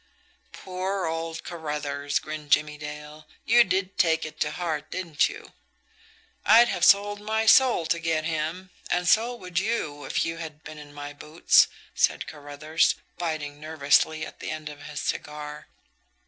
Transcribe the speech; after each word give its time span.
"Poor 0.53 1.05
old 1.05 1.43
Carruthers!" 1.43 2.17
grinned 2.17 2.49
Jimmie 2.49 2.79
Dale. 2.79 3.27
"You 3.45 3.63
did 3.63 3.99
take 3.99 4.25
it 4.25 4.39
to 4.39 4.49
heart, 4.49 4.89
didn't 4.89 5.29
you?" 5.29 5.51
"I'd 6.43 6.69
have 6.69 6.83
sold 6.83 7.21
my 7.21 7.45
soul 7.45 7.85
to 7.85 7.99
get 7.99 8.25
him 8.25 8.71
and 8.89 9.07
so 9.07 9.35
would 9.35 9.59
you, 9.59 10.03
if 10.05 10.25
you 10.25 10.37
had 10.37 10.63
been 10.63 10.79
in 10.79 10.91
my 10.91 11.13
boots," 11.13 11.67
said 11.93 12.25
Carruthers, 12.25 12.95
biting 13.19 13.59
nervously 13.59 14.25
at 14.25 14.39
the 14.39 14.49
end 14.49 14.69
of 14.69 14.81
his 14.81 14.99
cigar. 15.01 15.67